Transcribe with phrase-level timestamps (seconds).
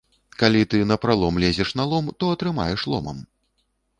[0.43, 3.23] Калі ты напралом лезеш на лом, то атрымаеш ломам.